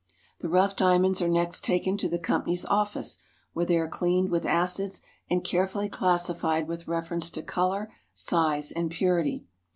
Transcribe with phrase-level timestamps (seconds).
[0.39, 3.19] The rough diamonds are next takea to the company's office,
[3.53, 8.89] where they are cleaned with acids and carefully classified with reference to color, size, and
[8.89, 9.45] purity.